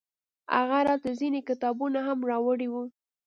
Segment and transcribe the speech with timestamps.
[0.55, 2.83] هغه راته ځينې کتابونه هم راوړي وو.